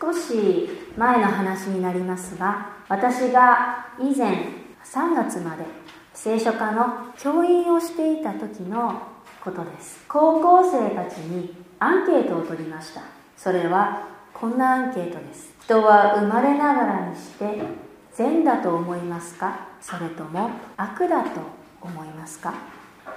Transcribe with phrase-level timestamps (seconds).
[0.00, 4.46] 少し前の話になりますが私が以前
[4.84, 5.64] 3月まで
[6.14, 9.02] 聖書科の教員をしていた時の
[9.42, 10.04] ことです。
[10.08, 13.02] 高校生たちにアンケートを取りました。
[13.36, 15.54] それはこんなアンケートです。
[15.62, 17.62] 人は生まれながらにして
[18.14, 19.68] 善だと思いますか？
[19.80, 21.40] それとも悪だと
[21.80, 22.54] 思いますか？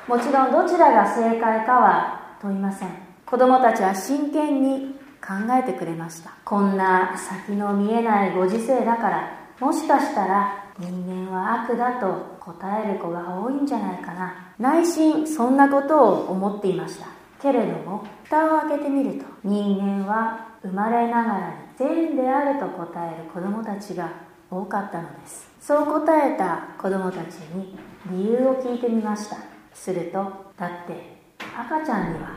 [0.08, 2.90] もちろんどちらが正解かは問いません。
[3.26, 6.32] 子供たちは真剣に考えてくれました。
[6.44, 14.34] こんな先の見えないご時世だからもしかしたら人間は悪だと答える子が多いんじゃないかな。
[14.58, 17.08] 内心そんなことを思っていました。
[17.40, 24.10] けれども蓋を開けてみると人間は生まれながらに善であると答える子供たちが
[24.50, 25.50] 多かったのです。
[25.60, 27.78] そう答えた子供たちに
[28.10, 29.38] 理由を聞いてみました。
[29.74, 31.22] するとだって
[31.56, 32.30] 赤ちゃんには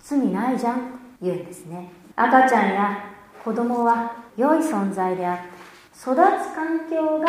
[0.00, 0.82] 罪ないじゃんと
[1.22, 1.99] 言うんですね。
[2.16, 3.04] 赤ちゃんや
[3.42, 5.44] 子供は良い存在であって
[5.96, 7.26] 育つ環境が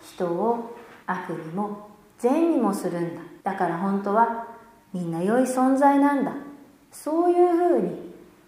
[0.00, 4.46] 人を悪にも善にもするんだだから本当は
[4.92, 6.32] みんな良い存在なんだ。
[6.90, 7.88] そういうふうに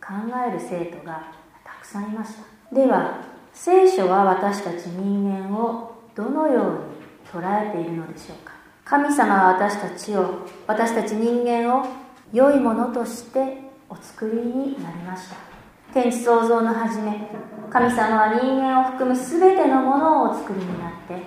[0.01, 0.13] 考
[0.47, 1.33] える生徒が
[1.65, 8.53] たくさんいましたでは聖書は私たち人間をどのように捉えているのでしょうか。
[8.85, 11.87] 神様は私たちを私たち人間を
[12.33, 15.54] 良いものとしてお作りになりました。
[15.95, 17.31] 天地創造の初め
[17.71, 21.23] 神様は人間を含む全てのものをお作りになって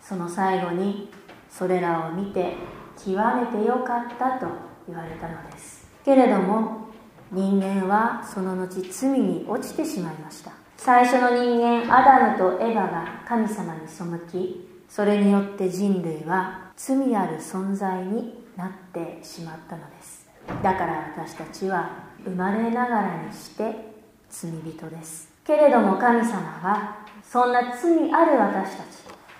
[0.00, 1.08] その最後に
[1.48, 2.56] それらを見て
[2.96, 4.48] 極めてよかったと
[4.88, 5.86] 言われたのです。
[6.04, 6.88] けれども
[7.30, 10.50] 人間はその後罪に落ちてしまいました。
[10.76, 20.26] 最初の人間アダムとエヴァが神様に背きそれによって人類は罪ある存在になってしまったのです。
[20.60, 23.94] だから私たちは生まれながらにして
[24.28, 25.30] 罪人です。
[25.44, 28.86] けれども神様はそんな罪ある私たち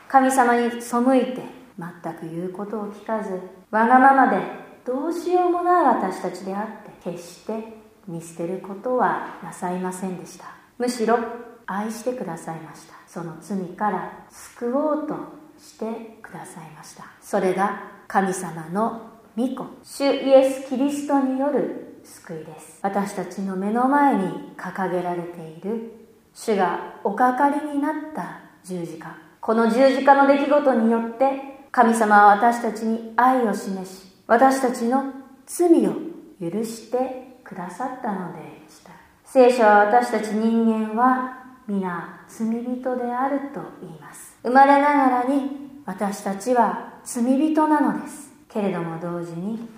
[0.09, 1.43] 神様に背いて
[1.79, 4.39] 全く言うことを聞かずわがままで
[4.85, 7.77] どうしようもない私たちであって決して
[8.07, 10.45] 見捨てることはなさいませんでした。
[10.79, 11.19] むしろ
[11.67, 12.95] 愛してくださいました。
[13.09, 15.17] その罪から救おうと
[15.59, 17.05] してくださいました。
[17.21, 19.67] それが神様の御子。
[19.83, 22.79] 主イエス・キリストによる救いです。
[22.83, 25.93] 私たちの目の前に掲げられている
[26.33, 29.17] 主がおかかりになった十字架。
[29.41, 35.13] この十字架の出来事によって神様は私たちに愛を示し私たちの
[35.47, 35.95] 罪を
[36.41, 38.91] 許してくださったのでした。
[39.25, 44.37] 聖書は私たち人間は皆罪人であると言います。
[44.43, 45.51] 生まれながらに
[45.85, 48.31] 私たちは罪人なのです。
[48.49, 49.69] けれども同時に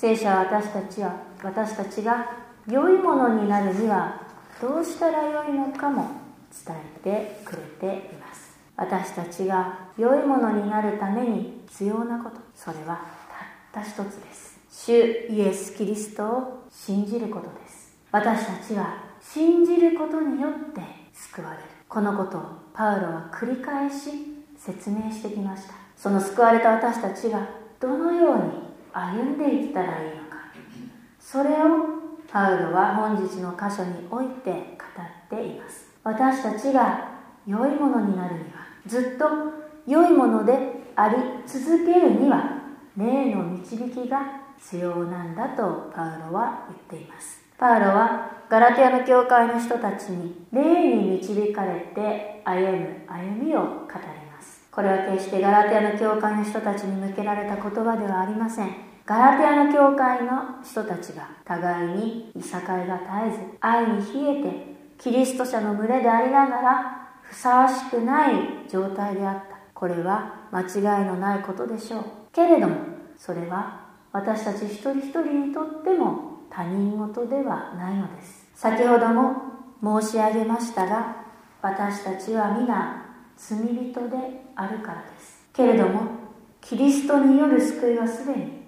[0.00, 2.30] 聖書は私たちは私たちが
[2.68, 4.22] 良いものになるには
[4.62, 6.08] どうしたらよいのかも
[6.64, 8.56] 伝えてくれています。
[8.76, 13.00] 私たちが良いものになるために必要なことそれは
[13.72, 14.60] たった一つです。
[14.70, 14.92] 主
[15.30, 17.96] イエス・キリストを信じることです。
[18.12, 20.80] 私たちは信じることによって
[21.12, 21.62] 救われる。
[21.88, 22.42] このことを
[22.72, 25.74] パウロは繰り返し説明してきました。
[25.96, 27.48] その救われた私たちが
[27.80, 30.38] どのように歩んでいったらいいのか。
[31.20, 31.98] それを
[32.30, 35.88] パウロは本日の箇所において語っています。
[36.04, 37.08] 私たちが
[37.46, 39.24] 良いものになるにはずっと
[39.86, 40.58] 良いもので
[40.96, 41.16] あり
[41.46, 42.62] 続けるには
[42.96, 47.40] 霊の導きが必要なんだとパウロは言っています。
[47.56, 54.27] パウロはガラテヤの教会の人たちに霊に導かれて歩む歩みを語ります。
[54.78, 58.70] これは決してガラテヤの教会の人たちに向けられた言葉ではありません。
[59.04, 68.34] ガラテヤの教会の人たちが互いにいさかいが絶えず愛に冷えてキリスト者の群れでありながらふさわしくない
[68.70, 69.58] 状態であった。
[69.74, 72.04] これは間違いのないことでしょう。
[72.32, 72.76] けれども
[73.16, 73.80] それは
[74.12, 78.46] 私たち一人一人にとっても他人事ではないのです。
[78.54, 81.16] 先ほども申し上げましたが
[81.62, 83.07] 私たちは皆
[83.38, 84.16] 罪人で
[84.56, 85.46] あるからです。
[85.54, 86.02] けれども
[86.60, 88.58] キリストによる救いはすでに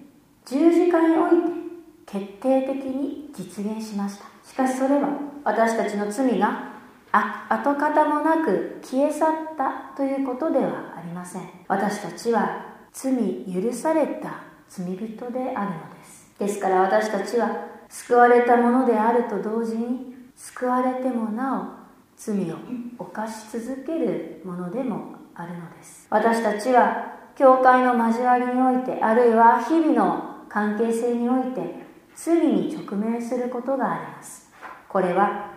[0.45, 1.61] 十字架において
[2.05, 4.25] 決定的に実現しました。
[4.43, 5.09] しかしそれは
[5.43, 6.71] 私たちの罪が
[7.11, 11.41] 跡形もなく消え去ったということではありません。
[11.67, 13.13] 私たちは罪
[13.45, 16.33] 許された罪人であるのです。
[16.39, 21.80] ですから私たちは救われたものであると同時に救われてもなお
[22.23, 22.55] 罪を
[22.99, 26.05] 犯し続けるものでもあるのです。
[26.11, 31.81] 私たちは教会の交わりにおいてあるいは日々の関係性において
[32.15, 34.51] 罪に直面することがあります。
[34.87, 35.49] これは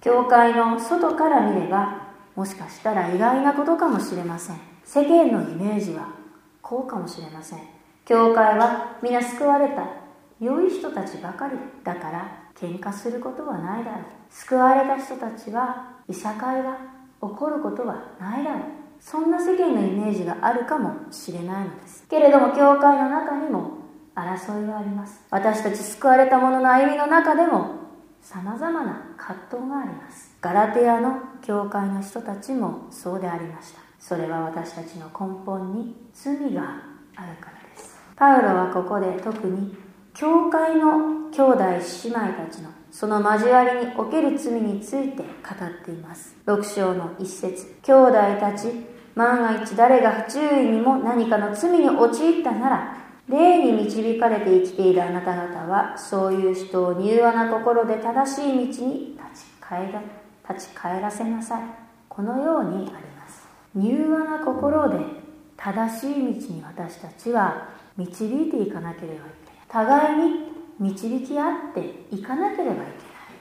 [0.00, 4.60] 教会の外から見ればもしかしたら意外なことかもしれません。
[4.84, 6.08] 世間のイメージは
[6.60, 7.58] こうかもしれません。
[8.04, 9.88] 教会は皆救われた
[10.40, 14.02] 良い人たちばかりだから喧嘩することはないだろう。
[14.30, 16.76] 救われた人たちはいさかいが
[17.20, 18.62] 起こることはないだろう。
[19.00, 22.06] そんな世間のイメージがあるかもしれないのです。
[22.08, 23.78] けれども教会の中にも
[24.14, 25.24] 争いがあります。
[25.30, 27.82] 私たち救われた者の歩みの中でも
[28.20, 30.36] 様々な葛藤があります。
[30.40, 33.80] ガラテヤの教会の人たちもそうでありました。
[33.98, 36.62] それは私たちの根本に罪が
[37.16, 37.98] あるからです。
[38.14, 39.76] パウロはここで特に
[40.14, 46.36] 教会の兄弟姉妹たちのその交わりにおける罪について語っています。
[46.46, 47.74] 6章の一節。
[47.82, 48.68] 兄弟たち
[49.14, 52.96] 万が一誰が不注意にも何かの罪に陥ったなら
[53.28, 60.02] 霊に導かれて生きているあなた方はそういう人を柔和な心で正しい道に立ち返ら
[60.50, 61.62] 立ち返らせなさい。
[62.10, 63.48] このようにあります。
[63.74, 64.98] 柔和な心で
[65.56, 69.41] 正しい道に私たちは導いていかなければいけない。
[69.72, 72.88] 互いに導き合っていかなければいけない。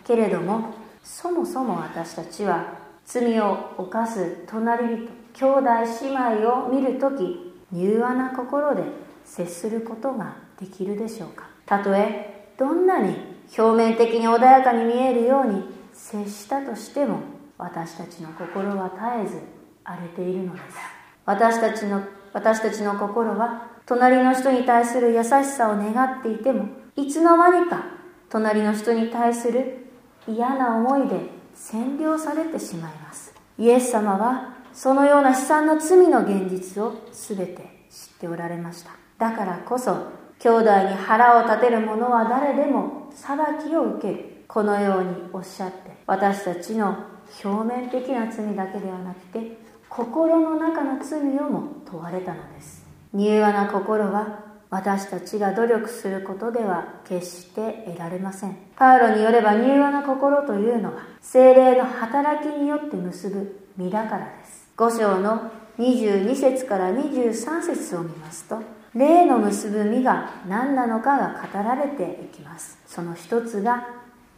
[0.03, 0.73] けれども
[1.03, 5.61] そもそも私たちは罪を犯す隣人兄弟
[6.01, 8.83] 姉妹を見るとき柔和な心で
[9.25, 11.49] 接することができるでしょうか。
[11.65, 13.15] たとえどんなに
[13.57, 15.63] 表面的に穏やかに見えるように
[15.93, 17.19] 接したとしても
[17.57, 19.41] 私たちの心は絶えず
[19.83, 20.77] 荒れているのです。
[21.25, 22.01] 私たちの
[22.33, 27.85] 私たちの心は隣の人に対する優しさを願っていてもいつの間にか
[28.29, 29.87] 隣の人に対する
[30.27, 31.19] 嫌な思いで
[31.55, 33.33] 占領されてしまいます。
[33.57, 37.55] イエス様はそのような悲惨な罪の現実を全て
[37.89, 38.91] 知っておられました。
[39.17, 43.37] だからこそ兄弟に腹を立てる者は誰でも裁
[43.67, 44.31] きを受ける。
[44.47, 46.97] このようにおっしゃって私たちの
[47.41, 49.57] 表面的な罪だけではなくて
[49.87, 52.80] 心の中の罪をも問われたのです。
[53.13, 58.55] 柔和な心は私たちが努力することでは決して得られません。
[58.77, 64.69] パウロによれば柔和な心というのは精霊の働きによって結ぶ実だからです。
[64.77, 68.61] 5章の22節から23節を見ますと
[68.95, 72.79] 霊の結ぶ実が何なのかが語られていきます。
[72.87, 73.87] その一つが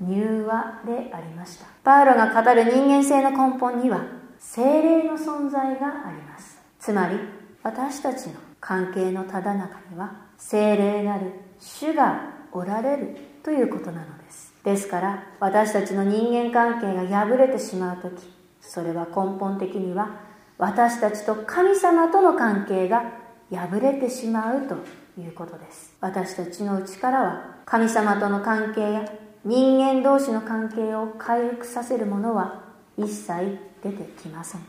[0.02, 1.66] 柔和でありました。
[1.84, 4.04] パウロが語る人間性の根本には
[4.40, 6.58] 精霊の存在があります。
[6.80, 7.18] つまり
[7.62, 8.34] 私たちの
[8.65, 14.54] 関係のただ中には精霊なる主がおられるということなのです。
[14.63, 18.13] ですから私たちの人間関係が破れてしまう時
[18.62, 20.21] それは根本的には
[20.57, 23.04] 私たちと神様との関係が
[23.51, 24.75] 破れてしまうと
[25.19, 25.94] いうことです。
[26.00, 29.06] 私たちの内からは神様との関係や
[29.44, 32.63] 人間同士の関係を回復させるものは
[32.98, 34.62] 一切出てきません。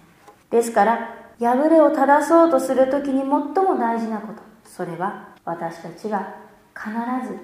[0.50, 4.42] ですから破れを正そうとする時に最も大事なこと。
[4.64, 6.36] それは私たちが
[6.74, 6.90] 必
[7.28, 7.38] ず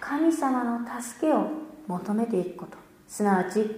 [0.00, 1.46] 神様の助けを
[1.86, 2.76] 求めていくこと。
[3.06, 3.70] すなわち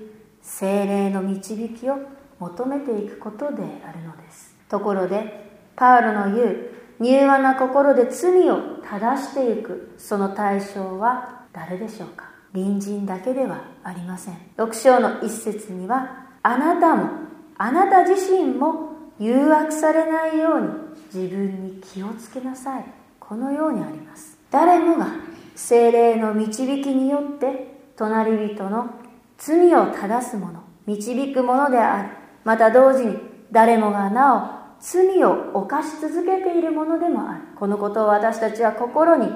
[0.42, 1.98] 精霊の導きを
[2.38, 4.54] 求めていくことであるのです。
[4.68, 6.70] ところでパウロの言う
[7.00, 12.30] 柔和な心で罪を正していくその対象は誰でしょうか？
[12.52, 14.36] 隣人だけではありません。
[14.56, 17.10] 6章の一節にはあなたも
[17.58, 18.85] あなた自身も
[19.18, 20.68] 誘惑されないように
[21.14, 22.84] 自分に気をつけなさい。
[23.18, 24.38] このようにあります。
[24.50, 25.08] 誰もが
[25.54, 28.90] 精霊の導きによって隣人の
[29.38, 32.08] 罪を正す者導くものである。
[32.44, 33.16] また同時に
[33.50, 37.40] 誰もがなお罪を犯し続けているものでもある。
[37.56, 39.28] このことを私たちは心に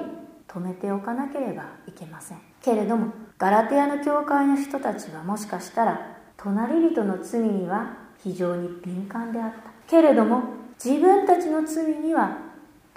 [0.47, 2.37] 留めておかなければいけません。
[2.61, 9.57] けれどもガラテヤの教会の人たちはもしかしたら隣人の罪には非常に敏感であった。
[9.87, 10.43] けれども
[10.83, 12.37] 自分たちの罪には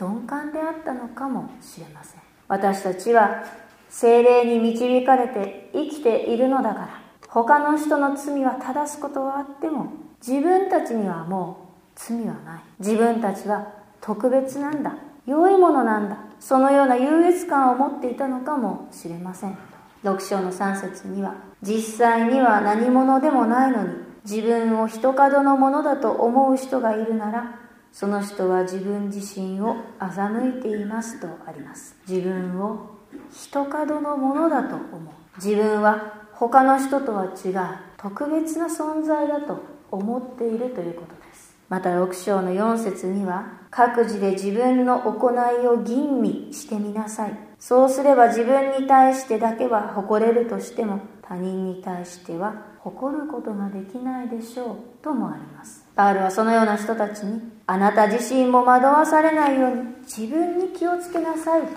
[0.01, 2.21] 鈍感であったのかもしれません。
[2.49, 3.45] 私たちは
[3.89, 7.05] 精霊に導かれて生きているのだから。
[7.29, 9.93] 他の人の罪は正すことはあっても
[10.25, 12.63] 自分たちにはもう罪はない。
[12.79, 13.67] 自分たちは
[14.01, 14.95] 特別なんだ。
[15.27, 16.19] 良いものなんだ。
[16.45, 19.57] そのような優越感を持っていたのかもしれません
[20.03, 27.61] 6章の3節には実際には何者でもないのに自分を一角のものだと思う人がいるなら
[27.93, 31.97] その人は自分自身を欺いていますとあります。
[32.09, 32.91] 自分を
[33.31, 35.01] 一角のものだと思う。
[35.37, 39.63] 自分は他の人とは違う特別な存在だと
[39.93, 41.55] 思っているということです。
[41.69, 47.39] また6章の4節には各自で自分の行いを吟味してみなさい。
[47.61, 55.87] そうすれば自分に対してだけは誇れるとしても他人に対しては誇ることができないでしょうともあります。
[55.97, 61.69] パウルはそのような人たちにあなた自身も惑わされないように自分に気をつけなさいと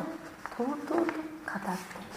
[0.58, 1.06] とうとうと語っ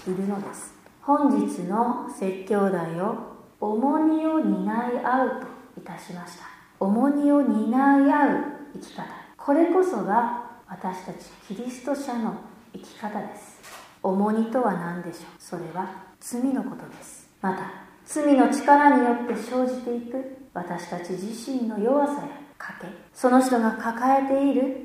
[0.04, 0.74] ているのです。
[1.02, 5.40] 本日の説教題を重荷を担い合う
[5.76, 6.46] といたしました。
[6.80, 8.44] 重荷を担い合う
[8.74, 9.04] 生き方。
[9.36, 12.34] これこそが私たちキリスト者の
[12.72, 13.60] 生き方です。
[14.02, 15.24] 重荷とは何でしょう。
[15.38, 17.30] それは罪のことです。
[17.40, 17.79] また
[18.12, 20.38] 罪の力によって生じていく。
[20.52, 22.88] 私たち自身の弱さや賭け。
[23.14, 24.78] その人が抱えている。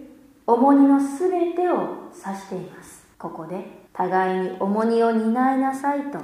[0.45, 3.03] 重荷の全てを指しています。
[3.17, 6.19] ここで互いに重荷を担いなさいと。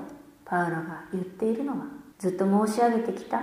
[0.46, 1.86] パウロが言っているのは。
[2.20, 3.41] ずっと申し上げてきた。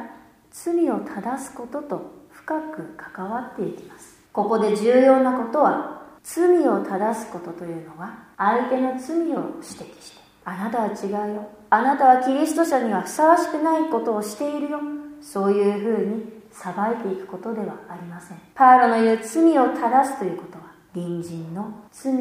[0.53, 2.29] 罪を正すことと。
[2.31, 4.21] 深く関わっていきます。
[4.33, 6.07] ここで重要なことは。
[6.23, 8.29] 罪を正すことというのは。
[8.37, 10.21] 相手の罪を指摘して。
[10.45, 11.58] あなたは違うよ。
[11.71, 14.81] あなたはキリスト者にはふさわしくないことをしているよ。
[15.21, 18.39] そういうふうに裁いていくことではありません。
[18.55, 22.17] パウロの言う罪を正すということは隣人の罪を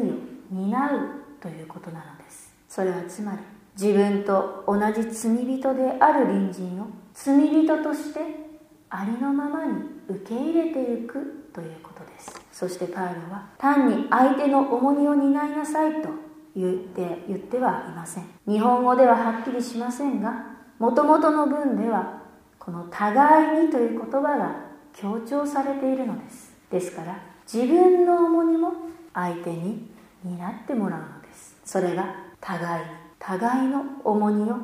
[0.50, 1.00] 担う
[1.40, 2.52] ということなのです。
[2.68, 3.38] それはつまり
[3.80, 8.20] 自分と同じ罪人である隣人を罪人として
[8.90, 12.40] ありのままに受け入れていくということです。
[12.52, 18.24] そしてパウロは単に相手の重荷を担いなさいと言って言ってはいません。
[18.46, 20.32] 日本語でははっきりしませんが
[20.78, 22.22] もともとの文では
[22.58, 26.52] この互いにという言葉が強調されているのです。
[26.70, 27.18] ですから
[27.52, 28.72] 自分の重荷も
[29.14, 29.90] 相手に
[30.24, 31.56] 担ってもらうのです。
[31.64, 34.56] それが互いに互いの重荷を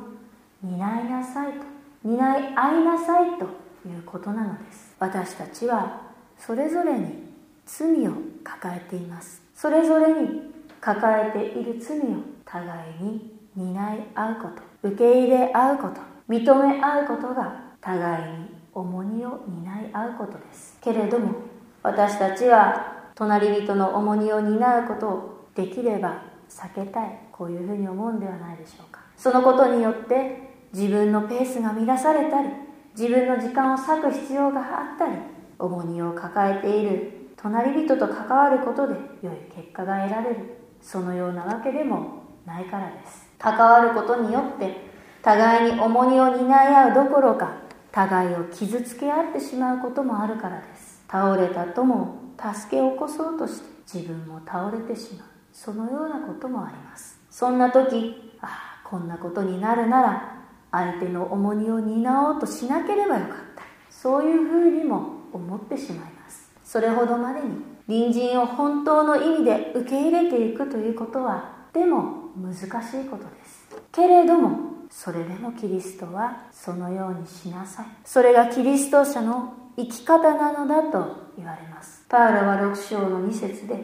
[0.63, 1.59] 担いなさいと
[2.03, 3.45] 担い合いなさいと
[3.87, 4.95] いうことなのです。
[4.99, 6.01] 私たちは
[6.37, 7.25] それぞれに
[7.65, 8.13] 罪を
[8.43, 9.41] 抱えています。
[9.55, 10.54] それぞれに
[10.85, 12.01] 抱えている罪を
[12.45, 20.77] 互いに担い合うこと受け入れ合うこと認め合うことが互いに重荷を担い合うことです。
[20.81, 21.33] けれども
[21.81, 27.19] 私たちは隣人の重荷を担うことをできれば避けたい。
[27.31, 29.01] こういうふうに思うんではないでしょうか。
[29.17, 32.49] そのことによって自分のペースが乱されたり
[32.95, 35.13] 自分の時間を割く必要があったり
[35.57, 40.64] 重荷を抱えている隣人と関わることで良い結果が得られる。
[40.85, 43.25] そのようなわけでもないからです。
[43.39, 44.85] 関わることによって
[45.23, 47.53] 互いに重荷を担い合うどころか
[47.91, 51.03] 互いを傷つけ合ってしまうこともあるからです。
[51.09, 55.27] 倒れたとも助け起こそうとして自分も倒れてしまう。
[55.51, 57.19] そのようなこともあります。
[57.31, 60.37] そんな時ああこんなことになるなら
[60.71, 63.63] 相手の重荷を担おうとしなければよかった。
[63.89, 66.51] そういうふうにも思ってしまいます。
[66.63, 72.65] それほどまでに隣人を本当の意味で受け入れていくということはでも難し
[73.01, 73.67] いことです。
[73.91, 77.85] けれどもそれでもキリストはそのようにしなさい。
[78.03, 82.05] それがキリスト者の生き方なのだと言われます。
[82.07, 83.83] パウロは6章の2節で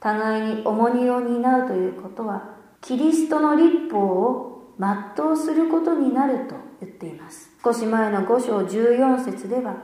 [0.00, 7.50] 互いに重荷を担うということはキリストの立法を全うすることになると言っています。
[7.62, 9.76] 少し前の5章14節では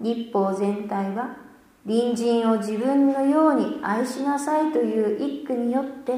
[0.00, 1.49] 立法全体は
[1.86, 6.12] 隣人を自分のように愛しなさいという一句によって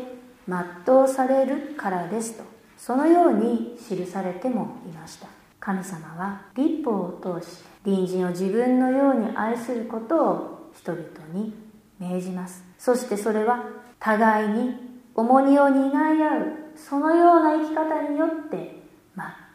[0.49, 2.45] 全うされるからですと
[2.77, 5.29] そのように記されてもいました。
[5.61, 11.55] 神様は立法を通し隣人を自分のように愛することを人々に
[12.01, 12.65] 命じます。
[12.79, 13.65] そしてそれは
[14.01, 14.75] 互いに
[15.15, 18.83] 重荷を担い合うそのような生き方によって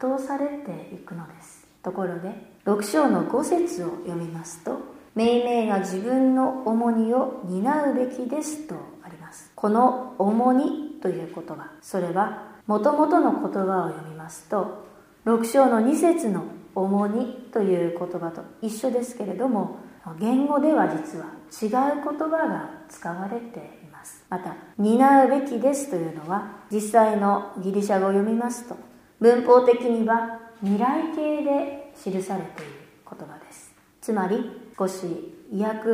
[0.00, 1.66] 全うされていくのです。
[1.82, 2.30] ところで
[2.64, 4.80] 6章の5節を読みますと
[5.18, 9.50] 「命名が自分の重荷を担うべきです」とあります。
[9.56, 14.84] この「重荷」という言葉それはもともとの言葉を読みますと
[15.26, 16.44] 6章の2節の
[16.76, 19.78] 「重荷」という言葉と一緒ですけれども
[20.20, 21.66] 言語では実は違
[21.98, 24.24] う言葉が使われています。
[24.30, 28.76] また「担うべきです」というのは実際のギリシャ語を読みますと
[29.20, 32.72] 文法的には未来形で記されている
[33.10, 33.74] 言葉です。
[34.00, 35.88] つまり少し意訳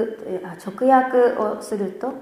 [0.64, 2.12] 直訳をすると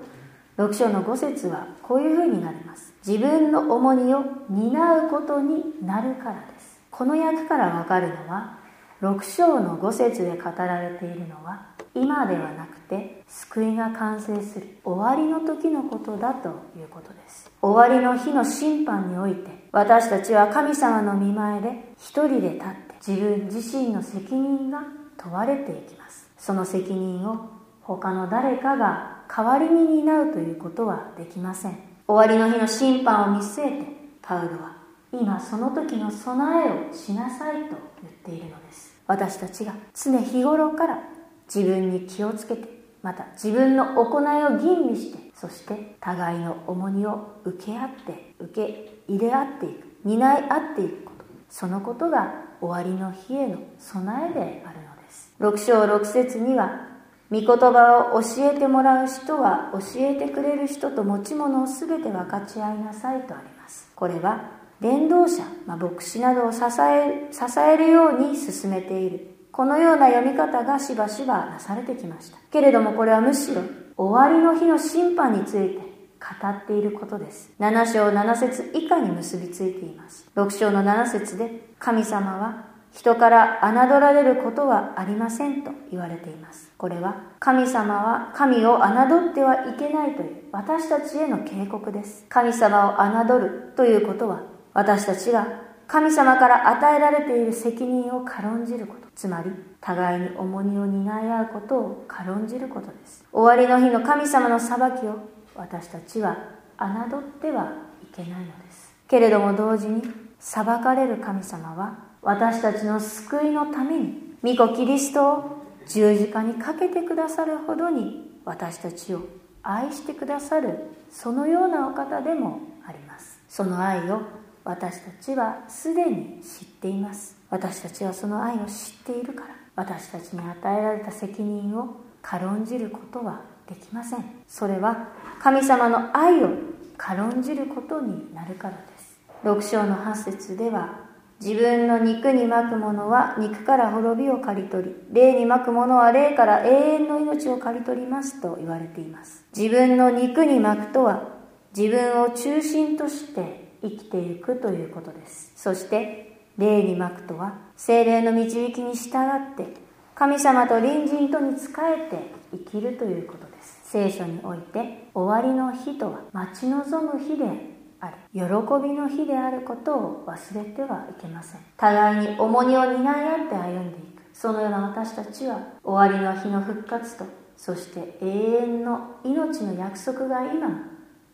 [0.58, 2.92] 6章の5節はこういうふうになります。
[3.06, 6.80] 自分の重荷を担うことになるからです。
[6.90, 8.58] この訳からわかるのは
[9.00, 17.50] 6章の5節で語られているのは今ではなくて救いが完成する終わりの時のことだということです。
[17.60, 24.84] 終わりの日の審判において私たちは神様の見前で一人で立って自分自身の責任が
[25.16, 26.01] 問われていきます。
[26.42, 27.50] その責任を
[27.82, 31.78] 他の誰かが代わりに担うということはできません。
[32.08, 33.86] 終わりの日の審判を見据えて
[34.20, 34.76] パウロは
[35.12, 38.92] 今その時の備えをしなさいと言っているのです。
[39.06, 40.98] 私たちが常日頃から
[41.46, 42.68] 自分に気をつけて
[43.02, 51.24] また自分の行いを吟味してそして互いの重荷を受け合って受け入れ合っていく担い合っていくこと。
[51.48, 54.91] そのことが終わりの日への備えであるのです。
[55.40, 56.88] 6章6節には
[57.30, 63.90] 御言葉を教えてもらう人は教えてくれる人と持ち物を全て分かち合いなさいとあります。
[63.94, 64.50] これは
[64.80, 72.38] 伝道者、まあ、牧師などを支え支えるように進めているこのような読み方がしばしばなされてきました。
[72.50, 73.62] けれどもこれはむしろ
[73.96, 75.92] 終わりの日の審判について
[76.22, 77.50] 語っていることです。
[77.58, 80.26] 7章7節以下に結びついています。
[80.36, 86.70] 6章の7節で神様は人から侮られることはありませんと言われています。
[86.76, 92.26] これは神様は神を侮ってはいけないという私たちへの警告です。
[92.28, 94.42] 神様を侮るということは
[94.74, 95.46] 私たちが
[95.86, 99.08] 神様から与えられている責任を軽んじること。
[99.14, 103.24] つまり互いに重荷を担い合うことを軽んじることです。
[103.32, 105.18] 終わりの日の神様の裁きを
[105.54, 106.36] 私たちは
[106.78, 106.86] 侮
[107.18, 107.72] っては
[108.02, 108.94] いけないのです。
[109.08, 110.02] けれども同時に
[110.38, 119.22] 裁かれる神様は私たちの救いのために御子キリストを十字架にかけてくださるほどに私たちを
[119.64, 120.78] 愛してくださる
[121.10, 123.40] そのようなお方でもあります。
[123.48, 124.22] その愛を
[124.64, 127.36] 私たちはすでに知っています。
[127.50, 134.24] 私たちはその愛を知っているから私たちに与えられた責任を軽んじることはできません。
[134.46, 135.08] それは
[135.40, 136.50] 神様の愛を
[136.96, 139.18] 軽んじることになるからです。
[139.42, 141.01] 6章の8節では
[141.42, 149.44] 自分の肉にまくものは肉から滅びを刈り取り、霊にまくものは霊から永遠の命を刈り取りますと言われています。
[149.54, 151.30] 自分の肉にまくとは、
[151.76, 155.52] 自分を中心として生きていくということです。
[155.56, 159.66] そして、霊にまくとは、精霊の導きに従って、
[160.14, 162.22] 神様と隣人とに仕えて
[162.52, 163.80] 生きるということです。
[163.82, 167.71] 聖書において、終わりの日とは、待ち望む日で
[168.02, 168.16] ある。
[168.32, 168.42] 喜
[168.82, 171.60] びの日であることを忘れてはいけません。
[171.76, 174.22] 互いに重荷を担い合って歩んでいく。
[174.32, 177.24] そのような私たちは終わりの日の復活と
[177.56, 180.80] そして永遠の命の約束が今も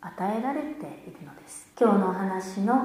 [0.01, 1.67] 与えられているのです。
[1.79, 2.75] 今日のお話の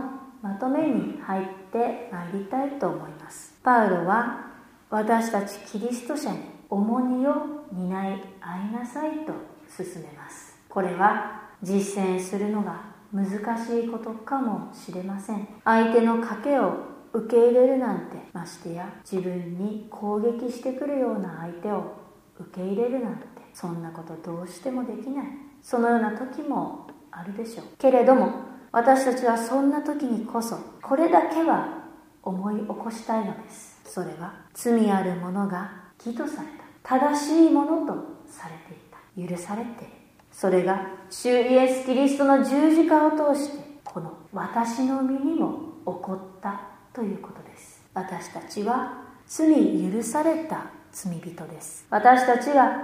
[0.41, 3.55] まとめに入ってまいりたいと思います。
[3.63, 4.47] パウロは
[4.89, 6.39] 私たちキリスト者に
[6.71, 9.35] 重荷を担い合いなさいと
[9.69, 10.57] 進めます。
[10.71, 13.29] これは実践するのが難
[13.65, 15.47] しいことかもしれません。
[15.65, 16.73] 相手の賭けを
[17.13, 21.93] 受け入れるなんてましてや自分に攻撃してくるような相手を
[22.41, 25.27] 受け入れるなんてそんなことどうしてもできない。
[25.63, 27.67] そのような時もあるでしょう。
[27.79, 28.33] けれども
[28.73, 31.85] 私たちはそんな時にこそこれだけは
[32.21, 33.81] 思い起こしたいのです。
[33.85, 35.71] それは罪ある者が
[36.05, 36.65] 義とされた。
[36.99, 37.95] 正しいものと
[38.27, 39.35] されていた。
[39.37, 39.93] 許されている
[40.35, 46.61] それが主イエス・キリストの十字架を通してこの私の身にも起こった
[46.93, 47.85] ということです。
[47.95, 49.55] 私たちは罪
[49.93, 51.87] 許された罪人です。
[51.89, 52.83] 私たちが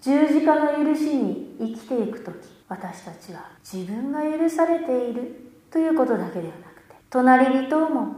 [0.00, 2.36] 十字架の許しに生きていく時
[2.68, 8.16] 私たちは自分が許されているということだけではなくて隣人をも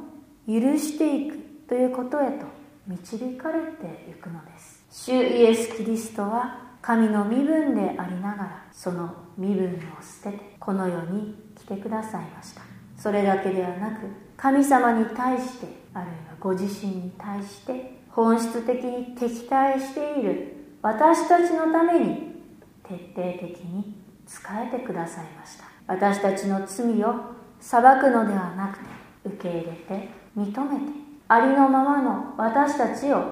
[0.48, 1.38] 許していく
[1.68, 2.46] ということへと
[2.86, 4.82] 導かれていくのです。
[4.90, 12.62] 主イエス・キリストは神の身分でありながらその身分を捨ててこの世に来てくださいました。
[12.96, 22.42] それだけではなく神様に対してあるいはご自身に対して本質的に敵対している私たちのために
[22.82, 23.94] 徹底的に
[24.26, 25.64] 仕えてくださいました。
[25.86, 27.14] 私たちの罪を
[27.60, 28.84] 裁くのではなくて
[29.24, 30.92] 受け入れて認めて
[31.28, 33.24] ありのままの私たちを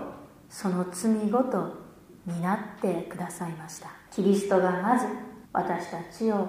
[0.49, 1.78] その罪ごと
[2.29, 3.88] 担ってくださいました。
[4.11, 5.07] キリストがまず
[5.53, 6.47] 私たちを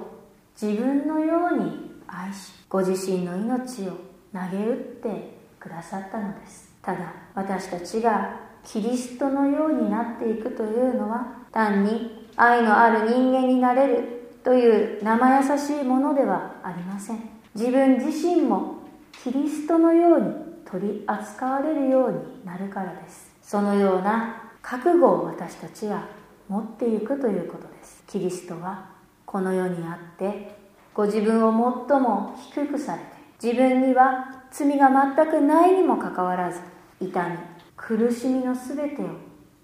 [0.61, 3.93] 自分のように愛しご自身の命を
[4.33, 6.69] 投げ打ってくださったのです。
[6.81, 17.19] ただ私たちがキリストのようになっていくというのは単に愛のある人間になれるという生優しいものではありません。
[17.55, 18.79] 自分自身も
[19.23, 20.33] キリストのように
[20.65, 23.31] 取り扱われるようになるからです。
[23.41, 26.07] そのような覚悟を私たちは
[26.47, 28.03] 持っていくということです。
[28.07, 28.89] キリストは
[29.25, 30.55] この世にあって
[30.93, 33.05] ご自分を最も低くされて
[33.41, 36.59] 自分には罪が全くないにもかかわらず
[36.99, 37.37] 痛み
[37.77, 39.05] 苦しみの全てを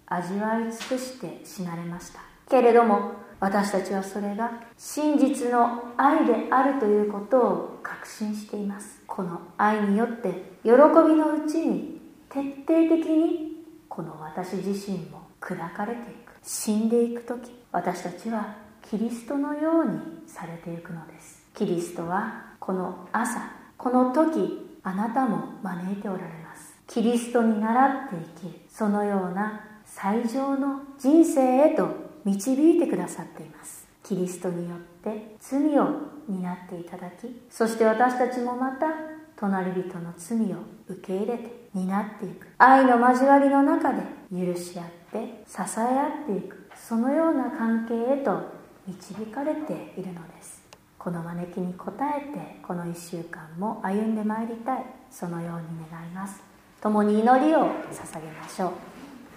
[0.05, 2.19] 味わい尽くして死なれました。
[2.49, 9.01] けれども私たちはそれが真実の愛であるということを確信しています。
[9.07, 10.29] この愛によって
[10.63, 10.73] 喜び
[11.15, 13.54] のうちに徹底的に
[13.95, 16.33] この私自身も砕かれていく。
[16.43, 21.41] 死んでいく時私たちはキリストのようにされていくのです。
[21.53, 23.39] キリストはこの朝
[23.77, 26.75] この時あなたも招いておられます。
[26.87, 28.59] キリストに倣って生きる。
[28.69, 31.87] そのような最上の人生へと
[32.25, 33.87] 導いてくださっています。
[34.03, 35.87] キリストによって罪を
[36.27, 38.87] 担っていただきそして私たちもまた
[39.35, 42.47] 隣人の罪を受け入れて担っていく。
[42.57, 46.69] 愛の交わりの中で許し合って支え合っていく。
[46.75, 48.41] そのような関係へと
[48.87, 50.63] 導かれているのです。
[50.97, 54.85] この招きに応えてこの1週間も歩んでまいりたい。
[55.11, 56.41] そのように願います。
[56.81, 58.71] 共に祈りを捧げましょう。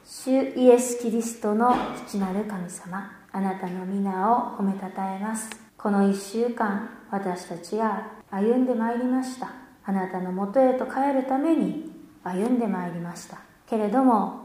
[0.06, 1.74] 主イエス・キリストの
[2.06, 5.50] 父なる神様あなたの皆を褒めたたえます。
[5.76, 9.50] この1週間私たちが歩んでまいりました。
[9.84, 11.87] あなたのもとへと帰るために
[12.28, 13.38] 歩んでまいりました。
[13.66, 14.40] けれども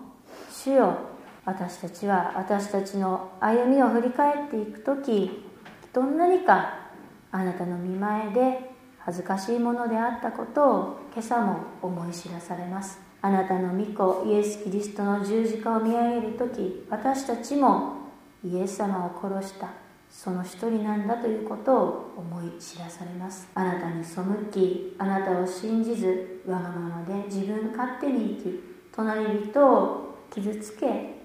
[0.51, 0.97] 主よ
[1.45, 5.43] 私たちは私たちの歩みを振り返っていく時
[5.91, 6.79] どんなにか
[7.31, 12.99] あなたの見前で恥ずかしいものであったことを今朝も思い知らされます。
[13.21, 17.95] あなたの御子イエス・キリストの十字架を見上げる時私たちも
[18.43, 19.82] イエス様を殺した。
[20.13, 23.49] その一人なんだということを思い知らされます。
[23.55, 24.21] あなたに背
[24.51, 31.15] きあなたを信じずわがままで自分勝手に生き隣人を傷つけ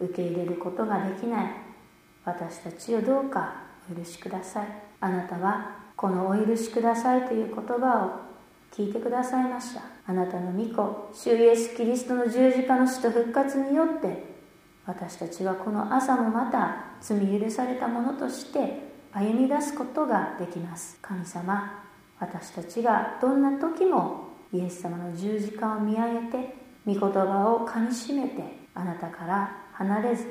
[0.00, 1.46] 受け入れることができない。
[2.24, 4.66] 私たちをどうかお許しください。
[5.00, 9.82] あなたはこの「お許しください」という言葉を聞いてくださいました。
[10.04, 14.31] あなたの御子主イエス・キリストの十字架の死と復活によって
[14.92, 20.98] 私たちはこの朝もまた罪許されたものとして歩み出すことができます。
[21.00, 21.82] 神様
[22.20, 28.42] 私たちがどんな時もイエス様の十字架を見上げて御言葉をかみしめて
[28.74, 30.28] あなたから離れずしっ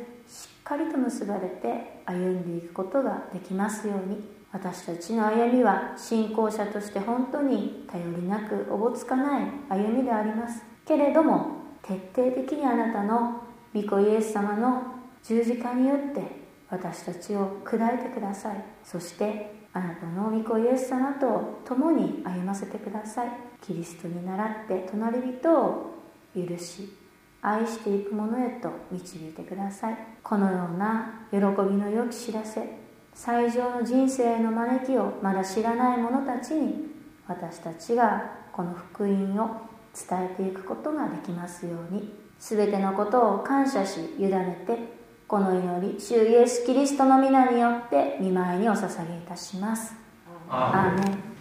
[0.63, 4.41] かりと結ばれて歩んでいくことができますように。
[4.53, 10.61] 私たちの歩みは信仰者として本当に頼りなくおぼつかない歩みであります。
[10.85, 14.83] けれども徹底的にあなたの御子イエス様の
[15.23, 16.21] 十字架によって
[16.69, 18.63] 私たちを砕いてください。
[18.83, 23.29] そしてあなたの御子イエス様と共に歩ませてください。
[23.61, 25.91] キリストに倣って隣人を
[26.35, 26.93] 許し
[27.41, 29.97] 愛していくものへと導いてください。
[30.21, 31.43] このような喜び
[31.77, 32.77] の良き知らせ
[33.13, 36.87] 最上の人生への招きをまだ知らない者たちに
[37.27, 39.61] 私たちがこの福音を
[39.93, 42.20] 伝えていくことができますように。
[42.41, 44.75] 全てのことを感謝し委ねて
[45.27, 49.93] この祈り主イエス・キリストの皆によって見舞いにお捧げいたします。
[50.49, 51.30] アーメン